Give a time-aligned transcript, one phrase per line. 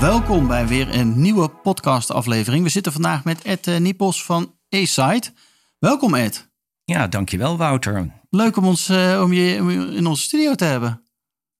[0.00, 2.64] Welkom bij weer een nieuwe podcastaflevering.
[2.64, 5.32] We zitten vandaag met Ed eh, Nipos van A-Site.
[5.78, 6.50] Welkom Ed.
[6.84, 8.10] Ja, dankjewel Wouter.
[8.30, 9.54] Leuk om, ons, eh, om je
[9.94, 11.02] in onze studio te hebben.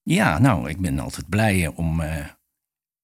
[0.02, 2.02] Ja, nou, ik ben altijd blij eh, om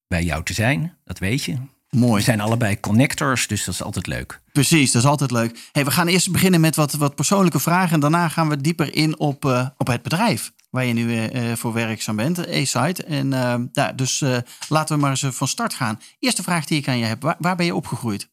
[0.07, 0.97] bij jou te zijn.
[1.03, 1.57] Dat weet je.
[1.89, 2.15] Mooi.
[2.15, 4.41] We zijn allebei connectors, dus dat is altijd leuk.
[4.51, 5.69] Precies, dat is altijd leuk.
[5.71, 7.93] Hey, we gaan eerst beginnen met wat, wat persoonlijke vragen.
[7.93, 9.45] En daarna gaan we dieper in op,
[9.77, 13.03] op het bedrijf waar je nu eh, eh, voor werkzaam bent, A-Site.
[13.03, 13.29] En
[13.73, 14.23] ja, dus
[14.69, 15.99] laten we maar eens van start gaan.
[16.19, 17.21] Eerste vraag die ik aan je heb.
[17.21, 18.29] Waar, waar ben je opgegroeid?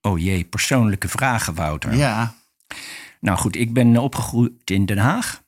[0.00, 1.96] Oh jee, persoonlijke vragen, Wouter.
[1.96, 2.34] Ja,
[3.20, 5.44] Nou goed, ik ben opgegroeid in Den Haag.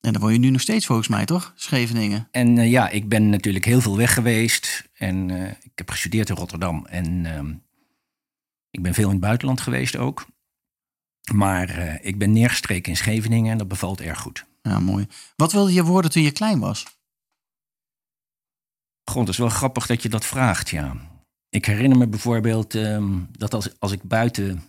[0.00, 1.52] en dan woon je nu nog steeds volgens mij, toch?
[1.56, 2.28] Scheveningen.
[2.30, 4.90] En ja, ik ben natuurlijk heel veel weg geweest.
[4.94, 5.30] En
[5.62, 6.86] ik heb gestudeerd in Rotterdam.
[6.86, 7.54] En ehm,
[8.70, 10.26] ik ben veel in het buitenland geweest ook.
[11.32, 14.50] Maar ik ben neergestreken in Scheveningen en dat bevalt erg goed.
[14.62, 15.06] Ja, mooi.
[15.36, 16.86] Wat wilde je worden toen je klein was?
[19.04, 20.96] God, het is wel grappig dat je dat vraagt, ja.
[21.48, 24.62] Ik herinner me bijvoorbeeld ehm, dat als, als ik buiten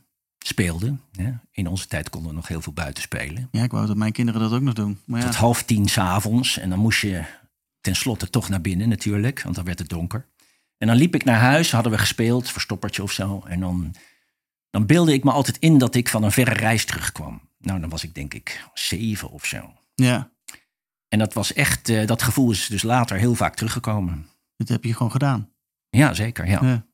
[0.45, 0.95] speelde...
[1.11, 3.47] Hè, in onze tijd konden we nog heel veel buiten spelen...
[3.52, 5.00] Ja, ik wou dat mijn kinderen dat ook nog doen.
[5.05, 5.25] Maar ja.
[5.25, 6.57] tot half tien s'avonds.
[6.57, 7.23] En dan moest je
[7.81, 10.25] tenslotte toch naar binnen natuurlijk, want dan werd het donker.
[10.78, 13.44] En dan liep ik naar huis, hadden we gespeeld, verstoppertje of zo.
[13.47, 13.95] En dan,
[14.69, 17.41] dan beelde ik me altijd in dat ik van een verre reis terugkwam.
[17.57, 19.73] Nou, dan was ik denk ik zeven of zo.
[19.95, 20.31] Ja,
[21.08, 24.27] En dat was echt, eh, dat gevoel is dus later heel vaak teruggekomen.
[24.58, 25.50] dat heb je gewoon gedaan.
[25.89, 26.59] Ja, zeker, ja.
[26.63, 26.85] Ja,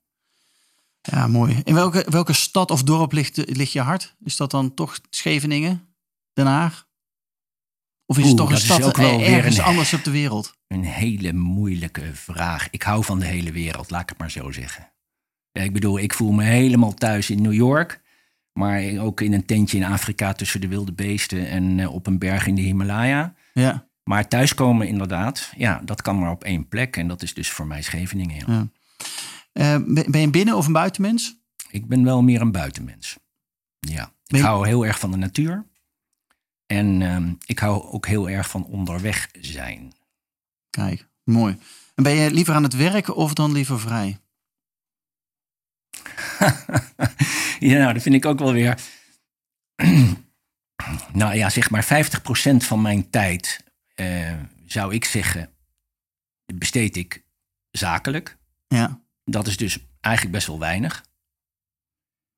[1.01, 1.61] ja mooi.
[1.63, 4.15] In welke, welke stad of dorp ligt, ligt je hart?
[4.23, 5.87] Is dat dan toch Scheveningen?
[6.33, 6.87] Den Haag?
[8.05, 10.03] Of is Oeh, het toch een stad ook wel er- weer ergens een- anders op
[10.03, 10.57] de wereld?
[10.67, 12.69] Een hele moeilijke vraag.
[12.69, 14.91] Ik hou van de hele wereld, laat ik het maar zo zeggen.
[15.51, 18.01] Ja, ik bedoel, ik voel me helemaal thuis in New York.
[18.53, 22.17] Maar ook in een tentje in Afrika tussen de wilde beesten en eh, op een
[22.19, 23.35] berg in de Himalaya.
[23.53, 23.87] Ja.
[24.03, 26.97] Maar thuiskomen inderdaad, ja, dat kan maar op één plek.
[26.97, 28.35] En dat is dus voor mij Scheveningen.
[28.47, 28.53] ja.
[28.53, 28.67] Ja.
[29.51, 31.37] Eh, ben je een binnen- of een buitenmens?
[31.69, 33.17] Ik ben wel meer een buitenmens.
[33.79, 35.65] Ja, ik hou heel erg van de natuur.
[36.65, 39.93] En ehm, ik hou ook heel erg van onderweg zijn.
[40.69, 41.57] Kijk, mooi.
[41.95, 44.19] En ben je liever aan het werk of dan liever vrij?
[47.69, 48.79] ja, nou, dat vind ik ook wel weer.
[51.13, 53.63] nou ja, zeg maar 50% van mijn tijd
[53.95, 54.33] eh,
[54.65, 55.49] zou ik zeggen,
[56.53, 57.23] besteed ik
[57.71, 58.37] zakelijk.
[58.67, 59.01] Ja.
[59.23, 61.07] Dat is dus eigenlijk best wel weinig.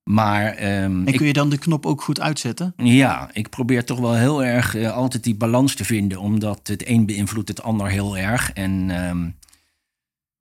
[0.03, 2.73] Maar ehm, En kun je dan de knop ook goed uitzetten?
[2.75, 6.87] ja, ik probeer toch wel heel erg eh, altijd die balans te vinden, omdat het
[6.87, 8.53] een beïnvloedt het ander heel erg.
[8.53, 9.29] En ehm,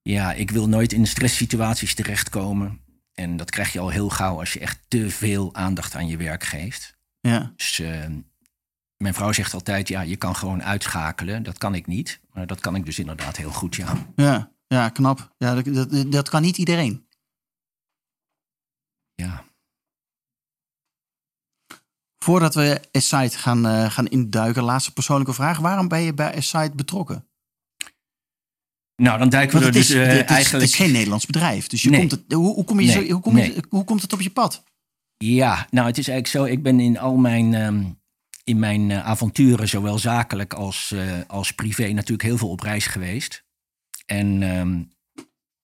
[0.03, 2.81] ja, ik wil nooit in stresssituaties terechtkomen.
[3.15, 6.17] En dat krijg je al heel gauw als je echt te veel aandacht aan je
[6.17, 6.99] werk geeft.
[7.21, 7.53] Ja.
[7.57, 8.07] Dus eh,
[8.97, 11.43] mijn vrouw zegt altijd, ja, je kan gewoon uitschakelen.
[11.43, 12.21] Dat kan ik niet.
[12.33, 14.07] Maar dat kan ik dus inderdaad heel goed, ja.
[14.17, 15.35] Ja, ja knap.
[15.39, 17.07] Ja, dat, dat, dat kan niet iedereen.
[19.15, 19.45] Ja,
[22.25, 25.59] Voordat we Aside gaan, eh, gaan induiken, laatste persoonlijke vraag.
[25.59, 27.29] Waarom ben je bij Aside betrokken?
[29.01, 30.51] Nou dan duiken we er is, dus eh, dit eigenlijk...
[30.51, 31.67] het is geen Nederlands bedrijf.
[31.67, 31.99] Dus je Nee.
[31.99, 33.57] komt het, hoe, hoe, kom je Nee, zo, hoe, kom je, nee.
[33.69, 34.63] hoe komt het op je pad?
[35.17, 36.53] Ja, nou het is eigenlijk zo.
[36.53, 37.85] Ik ben in al mijn, ehm,
[38.45, 42.87] in mijn eh, avonturen, zowel zakelijk als, eh, als privé, natuurlijk heel veel op reis
[42.87, 43.45] geweest.
[44.07, 44.79] En ehm,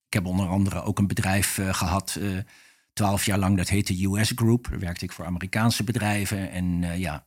[0.06, 2.28] ik heb onder andere ook een bedrijf eh, gehad, eh,
[2.92, 4.69] twaalf jaar lang, dat heette US Group.
[4.70, 6.50] Daar werkte ik voor Amerikaanse bedrijven.
[6.50, 7.25] En ja,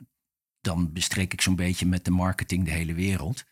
[0.62, 3.44] dan bestreek ik zo'n beetje met de marketing de hele wereld.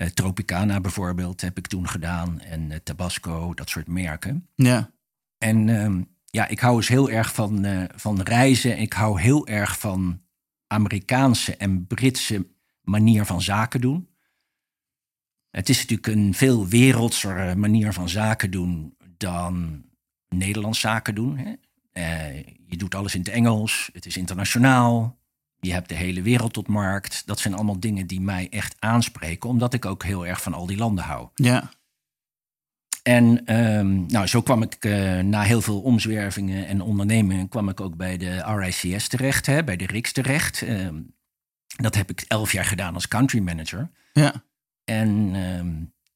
[0.00, 2.40] Eh, Tropicana bijvoorbeeld heb ik toen gedaan.
[2.40, 4.48] En eh, Tabasco, dat soort merken.
[4.54, 4.90] Ja,
[5.38, 8.78] En ehm, ja, ik hou dus heel erg van, eh, van reizen.
[8.78, 10.22] Ik hou heel erg van
[10.66, 12.46] Amerikaanse en Britse
[12.82, 14.08] manier van zaken doen.
[15.50, 19.84] Het is natuurlijk een veel wereldser manier van zaken doen dan
[20.28, 21.38] Nederlands zaken doen.
[21.38, 21.52] Hè?
[22.66, 25.19] Je doet alles in het Engels, het is internationaal.
[25.60, 27.22] Je hebt de hele wereld tot markt.
[27.26, 30.66] Dat zijn allemaal dingen die mij echt aanspreken, omdat ik ook heel erg van al
[30.66, 31.28] die landen hou.
[31.34, 31.70] ja,
[33.02, 37.48] En ehm, nou, zo kwam ik eh, na heel veel omzwervingen en ondernemingen...
[37.48, 40.62] kwam ik ook bij de RICS terecht, hè, bij de RIX terecht.
[40.62, 41.00] Ehm,
[41.76, 43.90] dat heb ik elf jaar gedaan als country manager.
[44.12, 44.44] ja,
[44.84, 45.72] En ehm,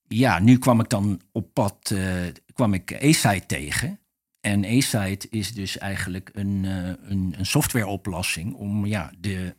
[0.09, 2.15] ja, nu kwam ik dan op pad, eh,
[2.55, 3.99] kwam ik A-Side tegen.
[4.45, 9.57] En A-Site is dus eigenlijk een, uh, een, een softwareoplossing om ja, de,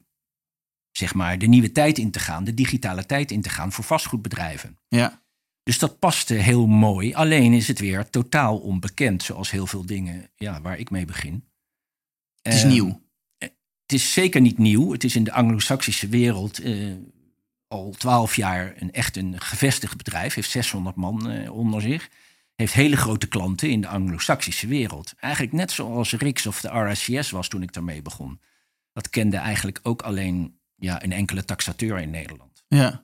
[0.91, 3.83] zeg maar, de nieuwe tijd in te gaan, de digitale tijd in te gaan voor
[3.83, 4.77] vastgoedbedrijven.
[4.87, 5.23] Ja.
[5.63, 7.13] Dus dat paste heel mooi.
[7.13, 11.43] Alleen is het weer totaal onbekend, zoals heel veel dingen ja, waar ik mee begin.
[12.41, 13.01] Het is uh, nieuw.
[13.37, 14.91] Het is zeker niet nieuw.
[14.91, 16.93] Het is in de Anglo-Saxische wereld uh,
[17.67, 20.33] al twaalf jaar een echt een gevestigd bedrijf.
[20.33, 22.09] Heeft 600 man uh, onder zich.
[22.55, 25.13] Heeft hele grote klanten in de Anglo-Saxische wereld.
[25.17, 28.39] Eigenlijk net zoals Rix of de RSCS was toen ik daarmee begon.
[28.93, 32.63] Dat kende eigenlijk ook alleen ja, een enkele taxateur in Nederland.
[32.67, 33.03] Ja.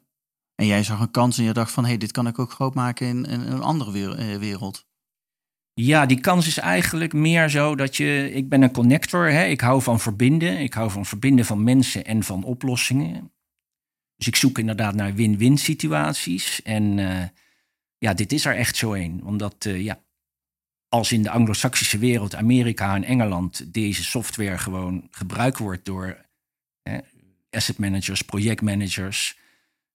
[0.56, 1.84] En jij zag een kans en je dacht van...
[1.84, 4.86] hé, hey, dit kan ik ook groot maken in, in een andere wereld.
[5.74, 8.32] Ja, die kans is eigenlijk meer zo dat je...
[8.34, 9.46] Ik ben een connector, hè?
[9.46, 10.60] ik hou van verbinden.
[10.60, 13.32] Ik hou van verbinden van mensen en van oplossingen.
[14.16, 16.62] Dus ik zoek inderdaad naar win-win situaties.
[16.62, 17.24] En uh,
[18.02, 19.22] ja, dit is er echt zo een.
[19.24, 20.04] Omdat uh, ja,
[20.90, 23.74] als in de Anglo-Saxische wereld, Amerika en Engeland...
[23.74, 26.26] deze software gewoon gebruikt wordt door
[26.84, 27.00] hè,
[27.50, 29.38] asset managers, projectmanagers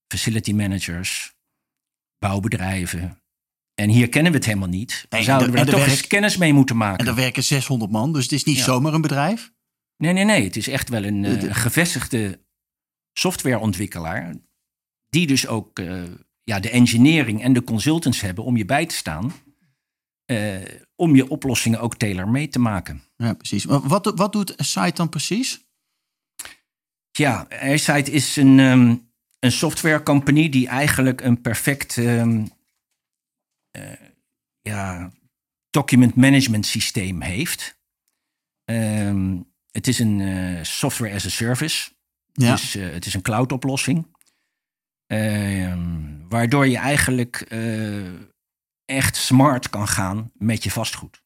[0.08, 1.37] facility managers,
[2.19, 3.20] bouwbedrijven.
[3.75, 5.06] En hier kennen we het helemaal niet.
[5.09, 6.99] Dan zouden we er toch eens kennis mee moeten maken.
[6.99, 9.52] En daar werken 600 man, dus het is niet zomaar een bedrijf?
[9.97, 10.44] Nee, nee, nee.
[10.44, 12.44] Het is echt wel een uh, gevestigde
[13.12, 14.35] softwareontwikkelaar.
[15.09, 16.02] Die dus ook uh,
[16.46, 19.32] ja, de engineering en de consultants hebben om je bij te staan.
[20.31, 20.56] Uh,
[20.96, 23.02] om je oplossingen ook tailor-made te maken.
[23.16, 23.64] Ja, precies.
[23.64, 25.64] Wat, wat doet Site dan precies?
[27.10, 27.46] Ja,
[27.76, 32.49] Site is een, um, een software company die eigenlijk een perfect um,
[33.78, 33.92] uh,
[34.60, 35.12] ja,
[35.70, 37.78] document management systeem heeft.
[38.64, 41.90] Um, het is een uh, software as a service.
[42.32, 42.50] Ja.
[42.50, 44.15] Dus het is een cloud oplossing.
[45.06, 47.47] Ehm, waardoor je eigenlijk
[48.85, 51.23] echt smart kan gaan met je vastgoed.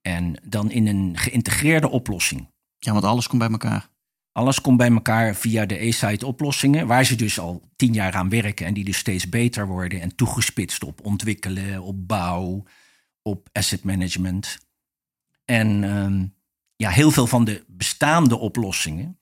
[0.00, 2.50] En dan in een geïntegreerde oplossing.
[2.78, 3.88] Ja, want alles komt bij elkaar.
[4.32, 8.28] Alles komt bij elkaar via de A-site oplossingen, waar ze dus al tien jaar aan
[8.28, 12.64] werken en die dus steeds beter worden en toegespitst op ontwikkelen, op bouw,
[13.22, 14.58] op asset management.
[15.44, 16.34] En um,
[16.76, 19.19] ja, heel veel van de bestaande oplossingen.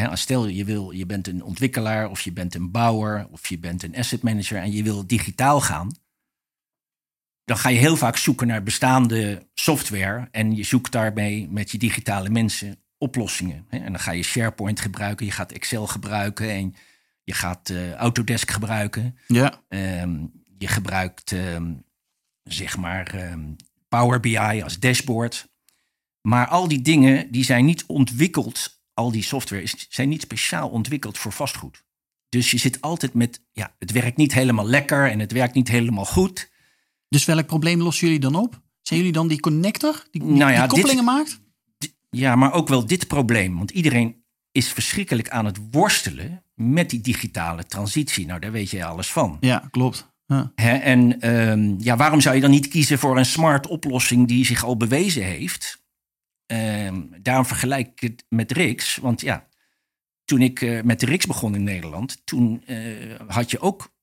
[0.00, 3.58] Hè, stel je, wil, je bent een ontwikkelaar of je bent een bouwer of je
[3.58, 5.90] bent een asset manager en je wil digitaal gaan.
[7.44, 11.78] Dan ga je heel vaak zoeken naar bestaande software en je zoekt daarbij met je
[11.78, 13.66] digitale mensen oplossingen.
[13.68, 16.74] En dan ga je SharePoint gebruiken, je gaat Excel gebruiken en
[17.24, 19.18] je gaat uh, Autodesk gebruiken.
[19.26, 19.62] Ja.
[19.68, 21.84] Um, je gebruikt um,
[22.42, 23.56] zeg maar um,
[23.88, 25.48] Power BI als dashboard.
[26.20, 30.68] Maar al die dingen die zijn niet ontwikkeld, al die software is, zijn niet speciaal
[30.68, 31.84] ontwikkeld voor vastgoed.
[32.28, 35.68] Dus je zit altijd met, ja, het werkt niet helemaal lekker en het werkt niet
[35.68, 36.50] helemaal goed.
[37.08, 38.60] Dus welk probleem lossen jullie dan op?
[38.82, 41.40] Zijn jullie dan die connector die, die, nou ja, die koppelingen dit, maakt?
[42.10, 43.56] Ja, maar ook wel dit probleem.
[43.56, 48.26] Want iedereen is verschrikkelijk aan het worstelen met die digitale transitie.
[48.26, 49.36] Nou, daar weet je alles van.
[49.40, 50.08] Ja, klopt.
[50.26, 50.52] Ja.
[50.54, 54.64] en um, ja, waarom zou je dan niet kiezen voor een smart oplossing die zich
[54.64, 55.82] al bewezen heeft?
[56.52, 58.96] Um, daarom vergelijk ik het met Rix.
[58.96, 59.48] Want ja,
[60.24, 63.94] toen ik uh, met de Rix begon in Nederland, toen uh, had je ook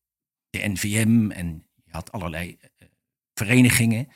[0.50, 2.88] de NVM en je had allerlei uh,
[3.34, 4.08] verenigingen.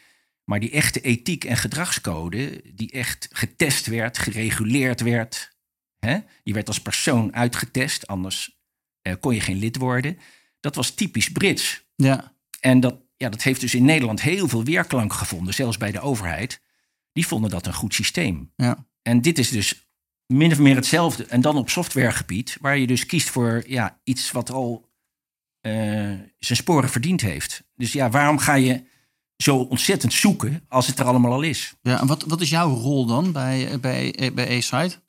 [0.44, 5.56] Maar die echte ethiek en gedragscode, die echt getest werd, gereguleerd werd.
[6.00, 6.20] Hè?
[6.44, 8.60] Je werd als persoon uitgetest, anders
[9.02, 10.18] eh, kon je geen lid worden.
[10.60, 11.86] Dat was typisch Brits.
[11.96, 12.36] Ja.
[12.60, 16.00] En dat, ja, dat heeft dus in Nederland heel veel weerklank gevonden, zelfs bij de
[16.00, 16.62] overheid.
[17.12, 18.52] Die vonden dat een goed systeem.
[18.56, 18.86] Ja.
[19.02, 19.90] En dit is dus
[20.26, 21.26] min of meer hetzelfde.
[21.26, 24.90] En dan op softwaregebied, waar je dus kiest voor ja, iets wat al
[25.68, 25.74] uh,
[26.40, 27.64] zijn sporen verdiend heeft.
[27.76, 28.84] Dus ja, waarom ga je
[29.38, 31.74] zo ontzettend zoeken als het er allemaal al is.
[31.82, 35.00] Ja, en wat, wat is jouw rol dan bij, bij, bij A-Site?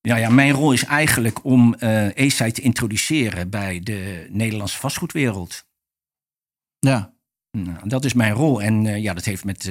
[0.00, 5.66] Ja, ja, mijn rol is eigenlijk om uh, A-Site te introduceren bij de Nederlandse vastgoedwereld.
[6.78, 7.16] Ja.
[7.50, 8.62] Nou, dat is mijn rol.
[8.62, 9.70] En uh, ja, dat heeft met.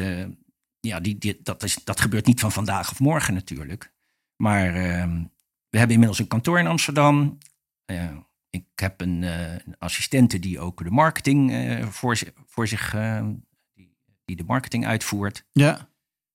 [0.80, 3.94] Ja, die, die, dat, is, dat gebeurt niet van vandaag of morgen natuurlijk.
[4.36, 5.24] Maar ehm,
[5.70, 7.38] we hebben inmiddels een kantoor in Amsterdam.
[8.50, 13.28] Ik heb een, uh, een assistente die ook de marketing uh, voor, voor zich, uh,
[13.74, 15.46] die, die, de marketing uitvoert.
[15.52, 15.90] Ja.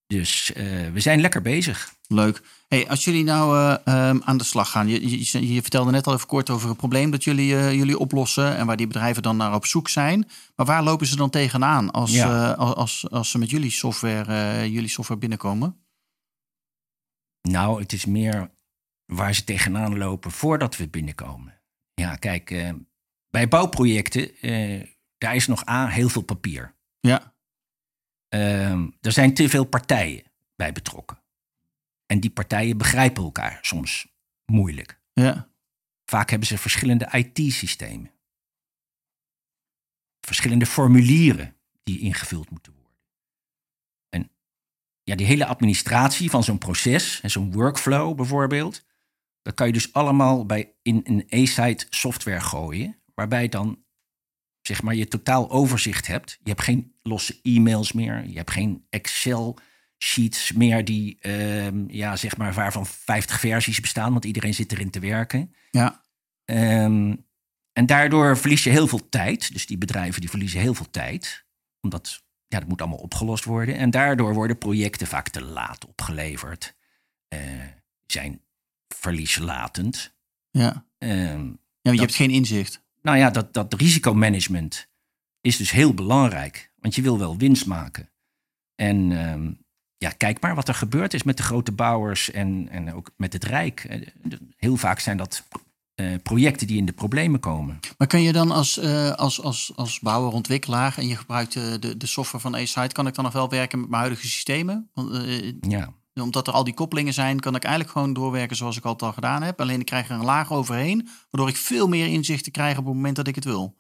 [0.07, 0.51] Dus
[0.93, 1.95] we zijn lekker bezig.
[2.09, 2.43] Leuk.
[2.73, 6.15] Hey, als jullie nou um, aan de slag gaan, je, je, je, vertelde net al
[6.15, 9.55] even kort over een probleem dat jullie, jullie oplossen en waar die bedrijven dan naar
[9.55, 10.29] op zoek zijn.
[10.57, 12.53] Maar waar lopen ze dan tegenaan als, ja.
[12.53, 15.77] als, als, als ze met jullie software, jullie software binnenkomen?
[17.43, 18.51] Nou, het is meer
[19.07, 21.61] waar ze tegenaan lopen voordat we binnenkomen.
[21.95, 22.75] Ja, kijk,
[23.31, 24.31] bij bouwprojecten,
[25.19, 26.75] daar is nog A, heel veel papier.
[27.01, 27.35] Ja.
[28.29, 30.23] Ehm, er zijn te veel partijen
[30.57, 31.22] bij betrokken.
[32.13, 34.07] En die partijen begrijpen elkaar soms
[34.47, 35.01] moeilijk.
[35.13, 35.51] Ja.
[36.05, 38.11] Vaak hebben ze verschillende IT-systemen.
[40.21, 42.99] Verschillende formulieren die ingevuld moeten worden.
[44.09, 44.31] En
[45.03, 48.85] ja, die hele administratie van zo'n proces, en zo'n workflow bijvoorbeeld,
[49.43, 53.85] dat kan je dus allemaal bij in een A-site software gooien, waarbij dan
[54.61, 56.39] zeg maar je totaal overzicht hebt.
[56.43, 59.59] Je hebt geen losse e-mails meer, je hebt geen Excel
[60.03, 64.91] sheets meer die ehm, ja, zeg maar waarvan 50 versies bestaan, want iedereen zit erin
[64.91, 65.55] te werken.
[65.71, 66.03] Ja.
[66.45, 67.15] Ehm,
[67.73, 69.53] en daardoor verlies je heel veel tijd.
[69.53, 71.45] Dus die bedrijven die verliezen heel veel tijd.
[71.81, 73.77] Omdat ja, dat moet allemaal opgelost worden.
[73.77, 76.75] En daardoor worden projecten vaak te laat opgeleverd.
[77.29, 77.39] Eh,
[78.07, 78.41] zijn
[78.89, 80.15] verlieslatend.
[80.51, 80.87] Ja.
[80.99, 81.47] Ehm,
[81.81, 82.83] ja je hebt geen inzicht.
[83.03, 84.89] nou ja, dat, dat risicomanagement
[85.41, 86.73] is dus heel belangrijk.
[86.79, 88.11] Want je wil wel winst maken.
[88.75, 89.53] En ehm,
[90.03, 93.33] ja, kijk maar wat er gebeurd is met de grote bouwers en, en ook met
[93.33, 93.85] het Rijk.
[93.85, 94.01] Eh,
[94.57, 95.43] Heel vaak zijn dat
[95.95, 97.81] eh, projecten die in de problemen komen.
[97.99, 101.97] Maar kun je dan als, eh, als, als, als bouwer, ontwikkelaar en je gebruikt de,
[101.97, 104.91] de software van A-Site, kan ik dan nog wel werken met mijn huidige systemen?
[104.95, 105.25] Want,
[105.61, 109.11] Ja, omdat er al die koppelingen zijn, kan ik eigenlijk gewoon doorwerken zoals ik altijd
[109.11, 109.61] al gedaan heb.
[109.61, 112.85] Alleen ik krijg er een laag overheen, waardoor ik veel meer inzicht te krijgen op
[112.85, 113.77] het moment dat ik het wil.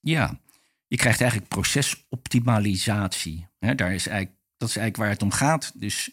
[0.00, 0.38] ja.
[0.86, 3.46] je krijgt eigenlijk procesoptimalisatie.
[3.58, 5.72] Daar is eigenlijk, dat is eigenlijk waar het om gaat.
[5.74, 6.10] Dus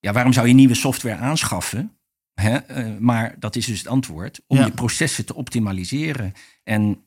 [0.00, 1.96] ja, waarom zou je nieuwe software aanschaffen?
[2.34, 2.56] Hè?
[2.56, 4.40] eh, maar dat is dus het antwoord.
[4.46, 4.64] Om Ja.
[4.64, 6.32] je processen te optimaliseren.
[6.64, 7.04] En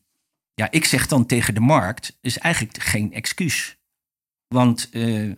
[0.53, 3.77] ja, ik zeg dan tegen de markt, is eigenlijk geen excuus.
[4.47, 5.31] Want eh,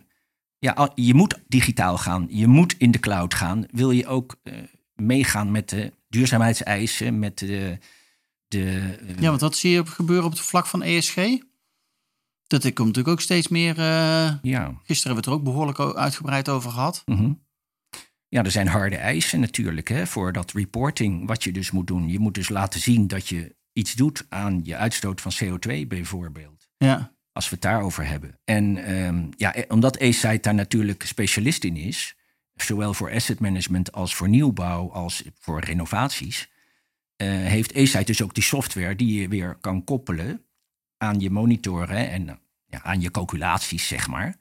[0.58, 2.26] ja, je moet digitaal gaan.
[2.30, 3.66] Je moet in de cloud gaan.
[3.70, 4.54] Wil je ook eh,
[4.94, 7.78] meegaan met de duurzaamheidseisen, met de...
[8.48, 11.16] de Ja, want wat zie je gebeuren op het vlak van ESG?
[12.46, 13.78] Dat komt natuurlijk ook steeds meer.
[13.78, 14.80] eh, ja.
[14.82, 17.02] gisteren hebben we het er ook behoorlijk uitgebreid over gehad.
[17.04, 17.32] Mhm.
[18.28, 22.08] Ja, er zijn harde eisen natuurlijk hè, voor dat reporting, wat je dus moet doen.
[22.08, 26.68] Je moet dus laten zien dat je iets doet aan je uitstoot van CO2 bijvoorbeeld.
[26.76, 28.40] Ja, Als we het daarover hebben.
[28.44, 32.16] En ehm, ja, eh, omdat A-Site daar natuurlijk specialist in is,
[32.54, 36.50] zowel voor asset management als voor nieuwbouw als voor renovaties,
[37.16, 40.45] eh, heeft A-Site dus ook die software die je weer kan koppelen
[40.98, 42.34] aan je monitoren en eh,
[42.66, 44.36] ja, aan je calculaties, zeg maar.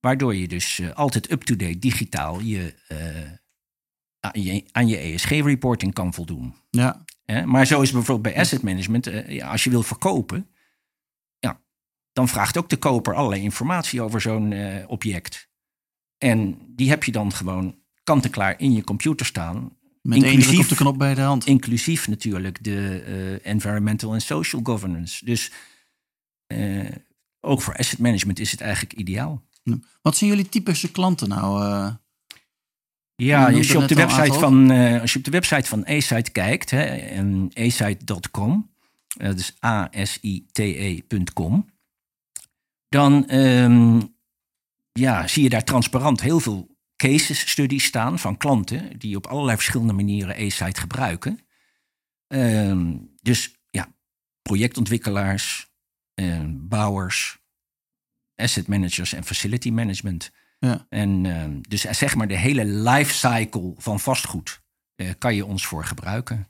[0.00, 6.54] Waardoor je dus eh, altijd up-to-date digitaal je, eh, aan je, ESG-reporting kan voldoen.
[6.70, 7.04] ja?
[7.44, 9.10] Maar zo is bijvoorbeeld bij asset management.
[9.26, 10.48] ja, als je wil verkopen,
[11.38, 11.60] ja,
[12.12, 14.54] dan vraagt ook de koper allerlei informatie over zo'n
[14.86, 15.48] object.
[16.18, 19.76] En die heb je dan gewoon kant-en-klaar in je computer staan.
[20.02, 21.46] met druk op Inclusief- de knop bij de hand.
[21.46, 25.24] Inclusief natuurlijk de environmental en social governance.
[25.24, 25.52] Dus
[26.46, 26.90] eh,
[27.40, 29.44] ook voor asset management is het eigenlijk ideaal.
[30.02, 31.64] Wat zijn jullie typische klanten nou?
[31.64, 31.94] eh?
[33.16, 35.86] Ja, Je als je, op de website van, eh, als je op de website van
[35.88, 38.70] A-Site kijkt, hè, en asite.com,
[39.06, 40.90] dat is A-S-I-T-E.com,
[42.88, 44.00] dan ehm,
[44.92, 49.56] ja, zie je daar transparant heel veel cases studies staan van klanten die op allerlei
[49.56, 51.40] verschillende manieren A-Site gebruiken.
[52.26, 53.94] Ehm, dus ja,
[54.42, 55.65] projectontwikkelaars,
[56.16, 57.38] eh, bouwers,
[58.36, 60.30] asset managers en facility management.
[60.58, 60.86] Ja.
[60.88, 64.60] En ehm, dus zeg maar de hele lifecycle van vastgoed
[64.94, 66.48] eh, kan je ons voor gebruiken.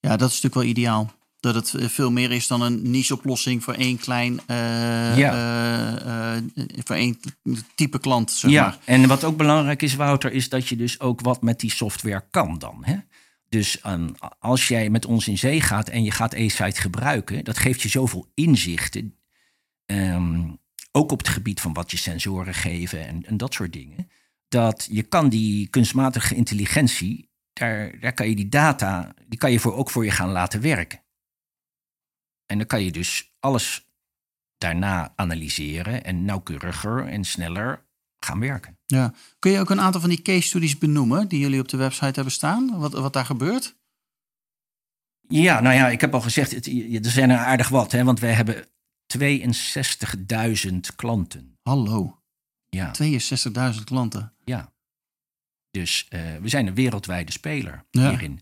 [0.00, 1.12] ja, dat is natuurlijk wel ideaal.
[1.40, 5.32] Dat het eh, veel meer is dan een niche-oplossing voor één klein, eh, Ja.
[5.32, 6.42] eh, eh,
[6.84, 7.20] voor één
[7.74, 8.78] type klant, zeg ja, maar.
[8.84, 12.24] en wat ook belangrijk is, Wouter, is dat je dus ook wat met die software
[12.30, 12.84] kan dan.
[12.84, 12.95] Hè?
[13.48, 17.58] Dus ehm, als jij met ons in zee gaat en je gaat A-Site gebruiken, dat
[17.58, 19.18] geeft je zoveel inzichten.
[19.86, 20.54] ehm,
[20.92, 24.10] ook op het gebied van wat je sensoren geven en, en dat soort dingen.
[24.48, 29.60] Dat je kan die kunstmatige intelligentie, daar, daar kan je die data, die kan je
[29.60, 31.02] voor, ook voor je gaan laten werken.
[32.46, 33.90] En dan kan je dus alles
[34.58, 37.85] daarna analyseren en nauwkeuriger en sneller
[38.26, 38.78] gaan werken.
[38.86, 39.14] Ja.
[39.38, 42.12] Kun je ook een aantal van die case studies benoemen die jullie op de website
[42.14, 42.78] hebben staan?
[42.78, 43.76] Wat, wat daar gebeurt?
[45.28, 46.66] Ja, nou ja, ik heb al gezegd, het,
[47.06, 48.66] er zijn er aardig wat, hè, want wij hebben
[49.18, 51.58] 62.000 klanten.
[51.62, 52.22] Hallo,
[52.68, 52.92] Ja,
[53.74, 54.32] 62.000 klanten.
[54.44, 54.74] ja.
[55.70, 58.08] Dus eh, we zijn een wereldwijde speler Ja.
[58.10, 58.40] hierin.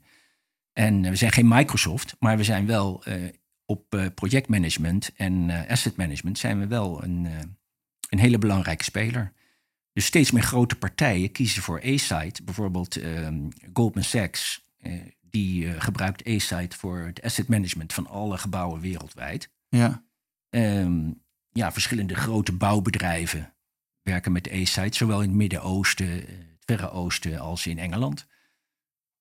[0.73, 3.23] En eh, we zijn geen Microsoft, maar we zijn wel eh,
[3.65, 7.27] op projectmanagement en asset management zijn we wel een,
[8.09, 9.33] een hele belangrijke speler.
[9.95, 12.43] Dus steeds meer grote partijen kiezen voor A-Site.
[12.43, 18.39] Bijvoorbeeld ehm, Goldman Sachs, eh, die eh, gebruikt A-Site voor het asset management van alle
[18.39, 19.51] gebouwen wereldwijd.
[19.69, 20.03] Ja,
[20.51, 21.11] Ehm,
[21.53, 23.55] ja, verschillende grote bouwbedrijven
[24.03, 28.27] werken met A-site, zowel in het Midden-Oosten, eh, het Verre Oosten als in Engeland.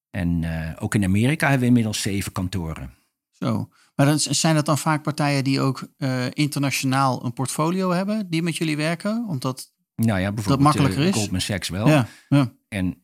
[0.09, 0.45] En
[0.79, 2.93] ook in Amerika hebben we inmiddels zeven kantoren.
[3.31, 3.69] Zo.
[3.95, 5.87] Maar dan, zijn dat dan vaak partijen die ook
[6.33, 9.25] internationaal een portfolio hebben, die met jullie werken?
[9.27, 11.15] Omdat Nou ja, bijvoorbeeld makkelijker eh, is?
[11.15, 11.87] Goldman Sachs wel.
[11.87, 12.53] ja, ja.
[12.67, 13.03] En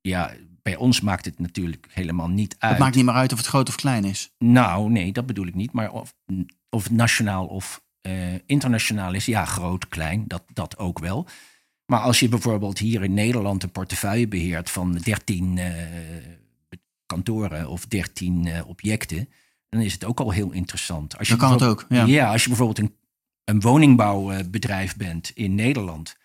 [0.00, 2.70] ja, bij ons maakt het natuurlijk helemaal niet uit.
[2.70, 4.34] het maakt niet meer uit of het groot of klein is.
[4.38, 5.72] Nou, nee, dat bedoel ik niet.
[5.72, 6.14] Maar of,
[6.70, 11.26] of het nationaal of eh, internationaal is, ja, groot, klein, dat, dat ook wel.
[11.86, 15.70] Maar als je bijvoorbeeld hier in Nederland een portefeuille beheert van 13 eh,
[17.06, 19.28] kantoren of 13 eh, objecten,
[19.68, 21.18] dan is het ook al heel interessant.
[21.18, 22.32] Als je Dan kan het ook, ja.
[22.32, 22.96] als je bijvoorbeeld een,
[23.44, 26.16] een woningbouwbedrijf bent in Nederland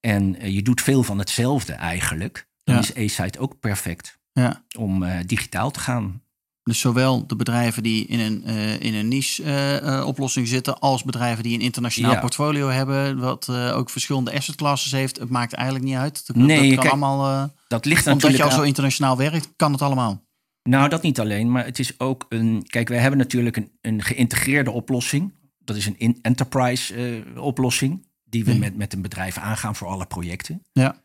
[0.00, 2.80] en eh, je doet veel van hetzelfde eigenlijk, dan Ja.
[2.80, 4.62] is A-Site ook perfect Ja.
[4.78, 6.22] om eh, digitaal te gaan.
[6.62, 11.54] Dus zowel de bedrijven die in een, eh, in een niche-oplossing zitten, als bedrijven die
[11.54, 12.20] een internationaal Ja.
[12.20, 15.18] portfolio hebben, wat ook verschillende asset classes heeft.
[15.18, 16.26] Het maakt eigenlijk niet uit.
[16.26, 17.50] Dat, Nee, dat kan kijk, allemaal.
[17.68, 20.26] Dat ligt omdat natuurlijk je al aan- zo internationaal werkt, kan het allemaal.
[20.62, 22.64] Nou, dat niet alleen, maar het is ook een.
[22.66, 25.32] Kijk, wij hebben natuurlijk een, een geïntegreerde oplossing.
[25.68, 26.94] Dat is een enterprise
[27.34, 28.06] eh, oplossing.
[28.24, 28.60] Die we Mhm.
[28.60, 30.62] met, met een bedrijf aangaan voor alle projecten.
[30.72, 31.02] Ja.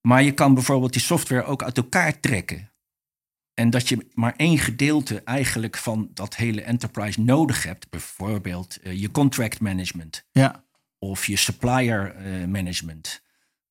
[0.00, 2.70] Maar je kan bijvoorbeeld die software ook uit elkaar trekken.
[3.54, 7.90] En dat je maar één gedeelte eigenlijk van dat hele enterprise nodig hebt.
[7.90, 10.64] Bijvoorbeeld eh, je contract management Ja.
[10.98, 13.22] of je supplier eh, management.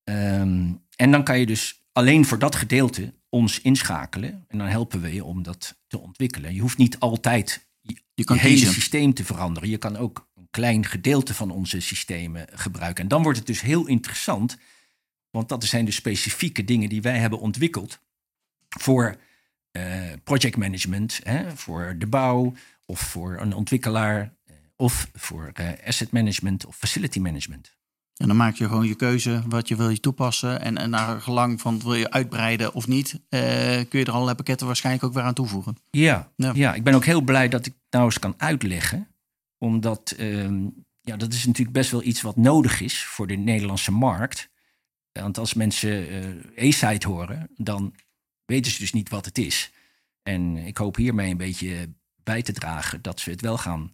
[0.03, 4.45] Ehm, en dan kan je dus alleen voor dat gedeelte ons inschakelen.
[4.47, 6.53] En dan helpen we je om dat te ontwikkelen.
[6.53, 9.69] Je hoeft niet altijd je, Je je kan hele systeem te veranderen.
[9.69, 10.26] Je kan ook
[10.57, 13.03] klein gedeelte van onze systemen gebruiken.
[13.03, 14.57] En dan wordt het dus heel interessant.
[15.29, 17.99] Want dat zijn dus specifieke dingen die wij hebben ontwikkeld
[18.69, 19.15] voor
[19.71, 19.83] eh
[20.23, 21.19] projectmanagement,
[21.55, 22.53] voor de bouw
[22.85, 27.75] of voor een ontwikkelaar eh, of voor eh, asset management of facility management.
[28.15, 30.61] En dan maak je gewoon je keuze wat je wil je toepassen.
[30.61, 33.19] En, en naar gelang van wil je uitbreiden of niet,
[33.89, 35.77] kun je er allerlei pakketten waarschijnlijk ook weer aan toevoegen.
[35.91, 36.51] Ja, Ja.
[36.53, 36.73] ja.
[36.73, 39.07] ik ben ook heel blij dat ik nou eens kan uitleggen.
[39.57, 40.67] Omdat ehm,
[41.01, 44.49] ja, dat is natuurlijk best wel iets wat nodig is voor de Nederlandse markt.
[45.11, 46.07] Want als mensen
[46.59, 47.93] A-site horen, dan
[48.45, 49.71] weten ze dus niet wat het is.
[50.23, 51.93] En ik hoop hiermee een beetje
[52.23, 53.91] bij te dragen dat ze het wel gaan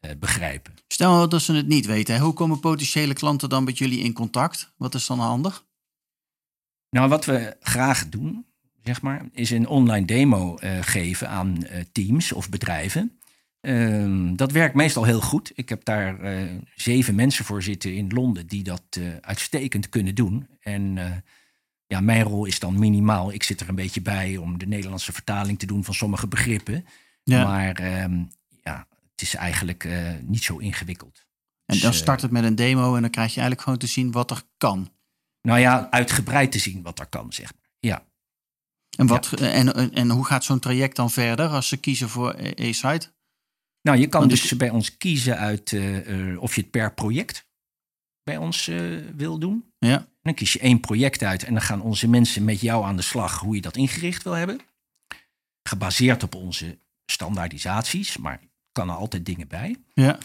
[0.00, 0.74] eh, begrijpen.
[0.88, 2.14] Stel nou dat ze het niet weten.
[2.14, 2.20] hè.
[2.20, 4.72] Hoe komen potentiële klanten dan met jullie in contact?
[4.76, 5.64] Wat is dan handig?
[6.90, 8.46] Nou, wat we graag doen,
[8.82, 13.15] zeg maar, is een online demo eh, geven aan teams of bedrijven.
[13.66, 15.52] Ehm, dat werkt meestal heel goed.
[15.54, 20.14] Ik heb daar eh, zeven mensen voor zitten in Londen die dat eh, uitstekend kunnen
[20.14, 20.46] doen.
[20.60, 21.10] En eh,
[21.86, 23.32] ja, mijn rol is dan minimaal.
[23.32, 26.86] Ik zit er een beetje bij om de Nederlandse vertaling te doen van sommige begrippen.
[27.22, 27.44] Ja.
[27.44, 28.24] Maar ehm,
[28.62, 29.88] ja, het is eigenlijk
[30.22, 31.24] niet zo ingewikkeld.
[31.64, 33.86] En dan Dus, start het met een demo en dan krijg je eigenlijk gewoon te
[33.86, 34.90] zien wat er kan.
[35.42, 37.70] Nou ja, uitgebreid te zien wat er kan, zeg maar.
[37.78, 38.02] Ja.
[38.96, 42.36] En, wat, en, en, en hoe gaat zo'n traject dan verder als ze kiezen voor
[42.60, 43.14] A-Site?
[43.86, 46.94] Nou, je kan Want dus bij ons kiezen uit eh, eh, of je het per
[46.94, 47.48] project
[48.22, 48.80] bij ons eh,
[49.16, 49.72] wil doen.
[49.78, 50.08] Ja.
[50.22, 53.02] Dan kies je één project uit en dan gaan onze mensen met jou aan de
[53.02, 54.60] slag hoe je dat ingericht wil hebben.
[55.68, 56.78] Gebaseerd op onze
[57.10, 58.40] standaardisaties, maar
[58.72, 59.76] kan er altijd dingen bij.
[59.94, 60.18] Ja.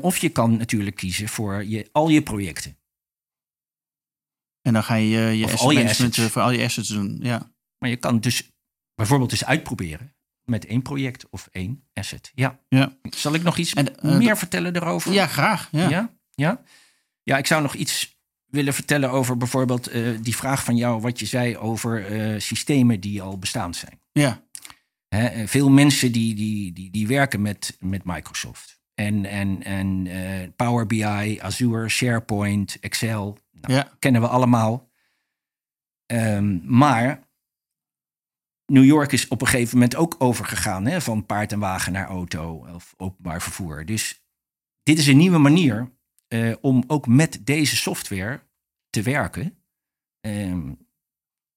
[0.00, 2.78] Of je kan natuurlijk kiezen voor je, al je projecten.
[4.62, 6.20] En dan ga je je, je al je assets.
[6.20, 7.18] voor al je assets doen.
[7.22, 7.52] Ja.
[7.78, 8.50] Maar je kan dus
[8.94, 10.14] bijvoorbeeld eens uitproberen
[10.50, 12.30] met één project of één asset.
[12.34, 12.58] Ja.
[12.68, 12.92] Ja.
[13.02, 15.12] Zal ik nog iets En, eh, meer vertellen erover?
[15.12, 15.68] ja, graag.
[15.72, 15.88] Ja.
[15.88, 16.10] Ja.
[16.34, 16.62] ja?
[17.22, 21.18] Ja, ik zou nog iets willen vertellen over bijvoorbeeld eh, die vraag van jou, wat
[21.18, 24.00] je zei over eh, systemen die al bestaand zijn.
[24.12, 24.42] Ja.
[25.08, 28.78] Hè, veel mensen die, die, die, die werken met, met Microsoft.
[28.94, 30.08] En, en, en
[30.56, 33.92] Power BI, Azure, SharePoint, Excel, nou, Ja.
[33.98, 34.88] kennen we allemaal.
[36.06, 37.28] Ehm, maar
[38.70, 42.06] New York is op een gegeven moment ook overgegaan hè, van paard en wagen naar
[42.06, 43.86] auto of openbaar vervoer.
[43.86, 44.22] Dus
[44.82, 45.92] dit is een nieuwe manier
[46.28, 48.42] eh, om ook met deze software
[48.90, 49.58] te werken.
[50.20, 50.72] Ehm,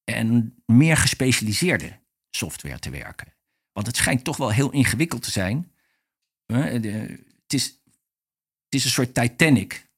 [0.04, 2.00] en meer gespecialiseerde
[2.30, 3.34] software te werken.
[3.72, 5.72] Want het schijnt toch wel heel ingewikkeld te zijn.
[6.46, 7.66] Het, is,
[8.64, 9.90] het is een soort Titanic,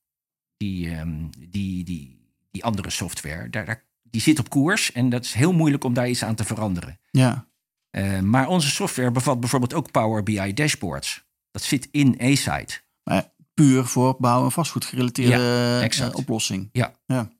[0.57, 3.49] die, ehm, die, die, die andere software.
[3.49, 6.35] Daar, daar, die zit op koers en dat is heel moeilijk om daar iets aan
[6.35, 6.99] te veranderen.
[7.11, 7.49] Ja.
[7.89, 11.25] Eh, maar onze software bevat bijvoorbeeld ook Power BI dashboards.
[11.51, 12.81] Dat zit in A-Site.
[13.03, 16.69] Maar puur voor bouw- en vastgoedgerelateerde Ja, eh, oplossing.
[16.71, 16.99] Ja.
[17.05, 17.31] Ja.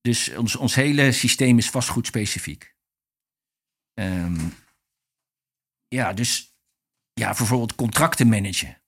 [0.00, 2.76] Dus ons, ons hele systeem is vastgoedspecifiek.
[3.94, 4.48] Ehm
[5.88, 6.56] ja, dus
[7.12, 8.82] ja, bijvoorbeeld contracten managen.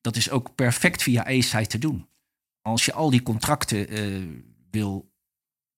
[0.00, 2.08] Dat is ook perfect via A-Site te doen.
[2.60, 4.26] als je al die contracten eh,
[4.70, 5.12] wil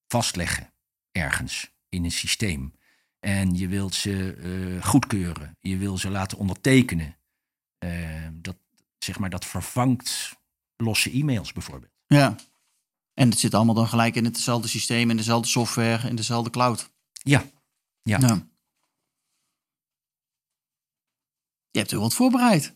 [0.07, 0.70] vastleggen
[1.11, 2.73] ergens in een systeem.
[3.19, 4.33] En je wilt ze
[4.77, 5.57] eh, goedkeuren.
[5.59, 7.15] Je wil ze laten ondertekenen.
[7.77, 8.55] eh, dat,
[8.97, 10.35] zeg maar, dat vervangt
[10.77, 11.91] losse e-mails bijvoorbeeld.
[12.07, 12.35] Ja.
[13.13, 16.89] En het zit allemaal dan gelijk in hetzelfde systeem, in dezelfde software, in dezelfde cloud.
[17.11, 17.43] Ja,
[18.03, 18.17] Ja.
[18.19, 18.47] ja.
[21.71, 22.73] Je hebt er wat voorbereid.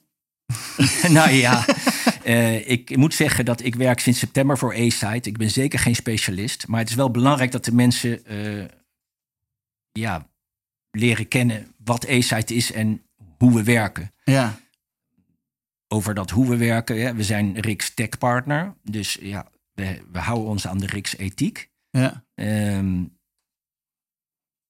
[1.18, 1.66] nou ja,
[2.26, 5.30] eh, ik moet zeggen dat ik werk sinds september voor A-Site.
[5.30, 6.68] Ik ben zeker geen specialist.
[6.68, 8.66] Maar het is wel belangrijk dat de mensen eh,
[9.92, 10.30] ja,
[10.92, 13.02] leren kennen wat A-Site is en
[13.38, 14.12] hoe we werken.
[14.24, 14.60] Ja.
[15.88, 17.02] Over dat hoe we werken.
[17.02, 17.14] Hè.
[17.14, 18.76] We zijn RIX Tech Partner.
[18.84, 21.70] Dus ja, we, we houden ons aan de RIX ethiek.
[21.90, 22.24] Ja.
[22.36, 23.04] Ehm,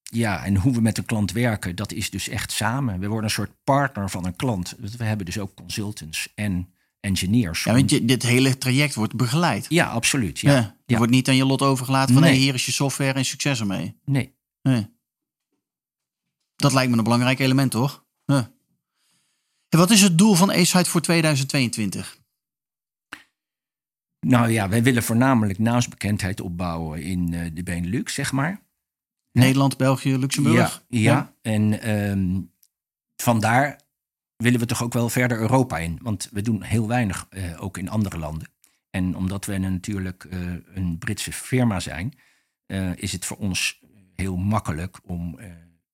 [0.02, 3.00] ja, en hoe we met een klant werken, dat is dus echt samen.
[3.00, 4.76] We worden een soort partner van een klant.
[4.98, 6.75] We hebben dus ook consultants en
[7.06, 7.64] engineers.
[7.64, 9.66] ja, want je, dit hele traject wordt begeleid.
[9.70, 10.40] Ja, absoluut.
[10.40, 10.52] Ja.
[10.52, 10.58] Ja.
[10.60, 10.98] Je Ja.
[10.98, 12.32] wordt niet aan je lot overgelaten van Nee.
[12.32, 14.00] hey, hier is je software en succes ermee.
[14.06, 14.36] Nee.
[14.62, 14.94] Nee.
[16.56, 18.06] Dat lijkt me een belangrijk element, toch?
[18.26, 18.52] Ja.
[19.70, 22.18] En wat is het doel van A-Site voor 2022?
[24.20, 28.64] Nou ja, wij willen voornamelijk naamsbekendheid opbouwen in eh, de Benelux, zeg maar.
[29.32, 30.84] Nederland, België, Luxemburg?
[30.90, 31.34] Ja, ja.
[31.42, 32.42] en ehm,
[33.16, 33.80] vandaar
[34.38, 36.00] willen we toch ook wel verder Europa in.
[36.02, 38.48] Want we doen heel weinig eh, ook in andere landen.
[38.90, 40.40] En omdat we natuurlijk eh,
[40.74, 42.14] een Britse firma zijn,
[42.66, 45.40] eh, is het voor ons heel makkelijk om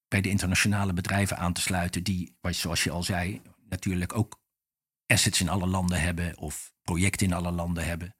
[0.08, 4.42] bij de internationale bedrijven aan te sluiten, die, zoals je al zei, natuurlijk ook
[5.06, 8.16] assets in alle landen hebben of projecten in alle landen hebben.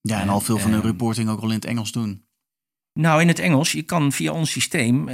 [0.00, 2.26] Ja, en al veel van hun Ehm, reporting ook al in het Engels doen.
[2.92, 5.04] Nou, in het Engels, je kan via ons systeem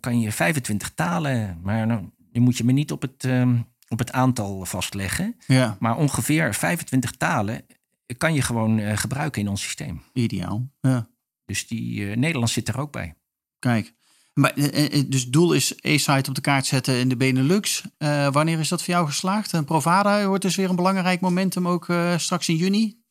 [0.00, 3.56] kan je 25 talen, maar nou, nu moet je me niet op het, ehm,
[3.94, 5.36] op het aantal vastleggen.
[5.46, 7.66] Ja, Maar ongeveer 25 talen
[8.16, 10.02] kan je gewoon eh, gebruiken in ons systeem.
[10.12, 10.68] ideaal.
[10.80, 11.08] Ja,
[11.44, 13.14] Dus die eh, Nederlands zit er ook bij.
[13.58, 13.92] kijk.
[14.34, 17.82] Maar, eh, dus het doel is A-Site op de kaart zetten in de Benelux.
[18.30, 19.52] Wanneer is dat voor jou geslaagd?
[19.52, 23.02] En Provada wordt dus weer een belangrijk momentum ook straks in juni.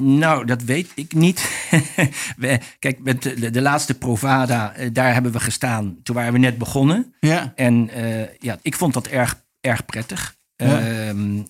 [0.00, 1.68] Nou, dat weet ik niet.
[2.36, 5.96] we, kijk, met de, de laatste Provada, daar hebben we gestaan.
[6.02, 7.14] Toen waren we net begonnen.
[7.20, 7.90] Ja, En
[8.38, 10.36] ja, ik vond dat erg, erg prettig.
[10.56, 10.80] Ja.
[10.80, 11.42] Ehm,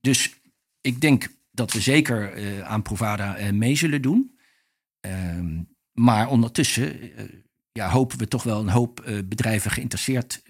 [0.00, 0.40] dus
[0.80, 4.38] ik denk dat we zeker eh, aan Provada eh, mee zullen doen.
[5.00, 5.62] Ehm,
[5.92, 7.24] maar ondertussen eh,
[7.72, 10.42] ja, hopen we toch wel een hoop bedrijven geïnteresseerd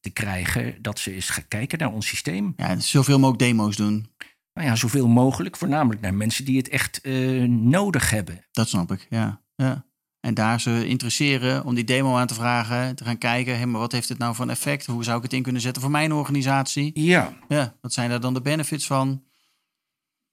[0.00, 0.82] te krijgen.
[0.82, 2.52] Dat ze eens gaan kijken naar ons systeem.
[2.56, 4.10] ja zoveel mogelijk demo's doen.
[4.52, 5.56] Nou ja, zoveel mogelijk.
[5.56, 7.04] Voornamelijk naar mensen die het echt
[7.48, 8.44] nodig hebben.
[8.50, 9.42] Dat snap ik, ja.
[9.54, 9.87] ja.
[10.20, 13.92] En daar ze interesseren om die demo aan te vragen, te gaan kijken, maar wat
[13.92, 14.86] heeft dit nou voor een effect?
[14.86, 16.90] Hoe zou ik het in kunnen zetten voor mijn organisatie?
[17.00, 19.24] Ja, Ja, wat zijn daar dan de benefits van?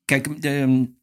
[0.05, 0.93] Kijk, de-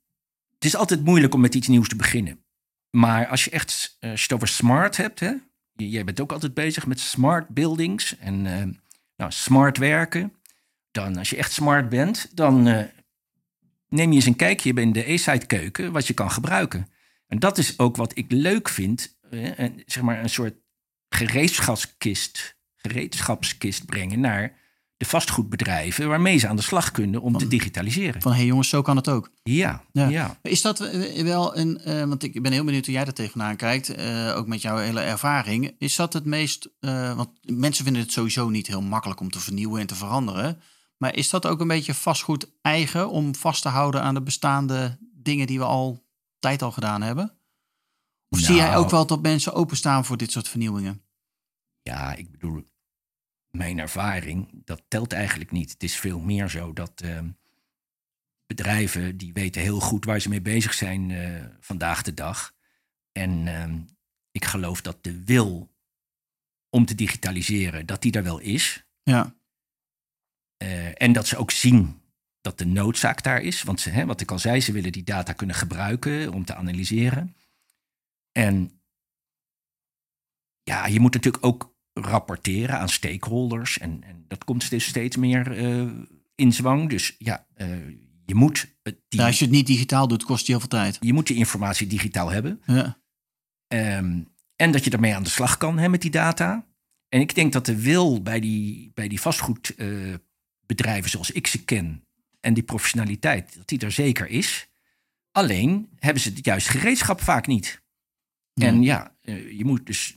[0.55, 2.45] het is altijd moeilijk om met iets nieuws te beginnen.
[2.91, 5.33] Maar als je echt, eh, als je het over smart hebt, hè,
[5.77, 8.67] jij bent ook altijd bezig met smart buildings en eh,
[9.17, 10.33] nou, smart werken.
[10.91, 12.85] Dan als je echt smart bent, dan eh,
[13.89, 16.87] neem je eens een kijkje in de A-site keuken wat je kan gebruiken.
[17.33, 20.55] En dat is ook wat ik leuk vind, en, zeg maar een soort
[21.09, 24.59] gereedschapskist, gereedschapskist brengen naar
[24.97, 28.23] de vastgoedbedrijven waarmee ze aan de slag kunnen om te digitaliseren.
[28.23, 29.31] Van hé hey jongens, zo kan het ook.
[29.43, 30.09] Ja, Ja.
[30.09, 30.39] ja.
[30.43, 33.57] Is dat eh, wel een, eh, want ik ben heel benieuwd hoe jij er tegenaan
[33.57, 35.75] kijkt, eh, ook met jouw hele ervaring.
[35.79, 36.69] Is dat het meest,
[37.17, 40.61] want mensen vinden het sowieso niet heel makkelijk om te vernieuwen en te veranderen.
[40.97, 44.99] Maar is dat ook een beetje vastgoed eigen om vast te houden aan de bestaande
[45.23, 46.02] dingen die we al
[46.43, 47.39] tijd al gedaan hebben?
[48.29, 48.85] Of zie jij Nou.
[48.85, 51.03] ook wel dat mensen openstaan voor dit soort vernieuwingen?
[51.83, 52.71] Ja, ik bedoel,
[53.51, 55.71] mijn ervaring, dat telt eigenlijk niet.
[55.73, 57.31] Het is veel meer zo dat ehm,
[58.47, 62.55] bedrijven, die weten heel goed waar ze mee bezig zijn eh, vandaag de dag.
[63.13, 63.81] En ehm,
[64.31, 65.75] ik geloof dat de wil
[66.71, 68.87] om te digitaliseren, dat die er wel is.
[69.03, 69.35] Ja,
[70.57, 72.02] Eh, en dat ze ook zien
[72.43, 73.63] dat de noodzaak daar is.
[73.63, 76.55] Want ze, hè, wat ik al zei, ze willen die data kunnen gebruiken om te
[76.55, 77.35] analyseren.
[78.33, 78.83] En
[80.63, 83.79] ja, je moet natuurlijk ook rapporteren aan stakeholders.
[83.79, 85.91] En, en dat komt steeds, steeds meer eh,
[86.35, 86.89] in zwang.
[86.89, 87.89] Dus ja, eh,
[88.25, 90.97] je, moet die, Ja, als je het niet digitaal doet, kost je heel veel tijd.
[91.01, 92.61] je moet die informatie digitaal hebben.
[92.67, 93.03] Ja,
[93.73, 94.21] Ehm,
[94.57, 96.67] en dat je ermee aan de slag kan hè, met die data.
[97.09, 102.07] En ik denk dat de wil bij die, bij die vastgoedbedrijven zoals ik ze ken...
[102.43, 104.69] en die professionaliteit, dat die er zeker is.
[105.31, 107.83] Alleen hebben ze het juist gereedschap vaak niet.
[108.55, 108.69] Nee.
[108.69, 110.17] En ja, eh, je moet dus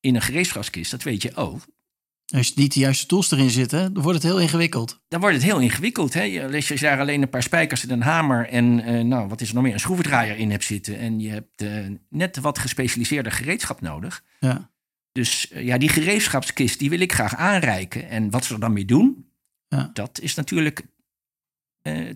[0.00, 1.62] in een gereedschapskist, dat weet je ook...
[2.34, 5.00] Als niet de juiste tools erin zitten, dan wordt het heel ingewikkeld.
[5.08, 6.14] Dan wordt het heel ingewikkeld.
[6.14, 6.48] Hè?
[6.54, 9.48] Als je daar alleen een paar spijkers en een hamer en uh, nou, wat is
[9.48, 10.98] er nog meer, een schroevendraaier in hebt zitten.
[10.98, 14.24] En je hebt uh, net wat gespecialiseerde gereedschap nodig.
[14.40, 14.70] Ja.
[15.12, 18.08] Dus uh, ja, die gereedschapskist, die wil ik graag aanreiken.
[18.08, 19.26] En wat ze er dan mee doen,
[19.68, 19.90] Ja.
[19.92, 20.82] dat is natuurlijk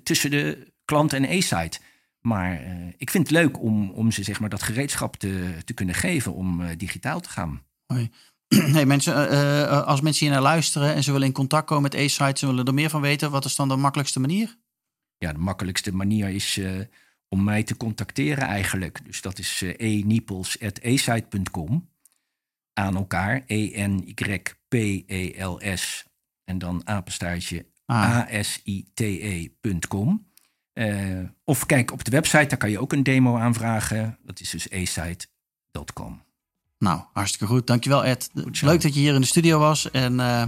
[0.03, 1.79] tussen de klant en A-site.
[2.21, 2.61] Maar
[2.97, 6.35] ik vind het leuk om, om ze zeg maar, dat gereedschap te, te kunnen geven
[6.35, 7.63] om digitaal te gaan.
[7.87, 8.11] Hoi.
[8.73, 11.95] Hey, mensen, uh, als mensen hier naar luisteren en ze willen in contact komen met
[11.95, 14.57] A-Site, ze willen er meer van weten, wat is dan de makkelijkste manier?
[15.19, 16.61] Ja, de makkelijkste manier is
[17.29, 19.01] om mij te contacteren eigenlijk.
[19.05, 21.89] Dus dat is e-niepels.asite.com.
[22.73, 26.05] Aan elkaar, E E-N-Y-P-E-L-S
[26.45, 29.47] en dan apenstaartje A-S-I-T-E.com.
[31.45, 34.19] of kijk op de website, daar kan je ook een demo aanvragen.
[34.25, 36.23] Dat is dus asite.com.
[36.79, 37.67] Nou, hartstikke goed.
[37.67, 38.31] Dankjewel Ed.
[38.43, 38.63] Goed.
[38.63, 40.43] Leuk dat je hier in de studio was en uh,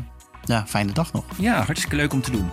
[0.44, 1.24] ja, fijne dag nog.
[1.38, 2.50] Ja, hartstikke leuk om te doen.